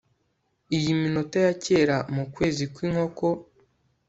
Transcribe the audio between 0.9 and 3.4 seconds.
minota ya kera mukwezi kwinkoko